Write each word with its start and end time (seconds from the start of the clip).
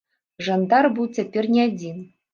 Жандар 0.47 0.89
быў 0.95 1.05
цяпер 1.19 1.43
не 1.57 1.61
адзін. 1.69 2.05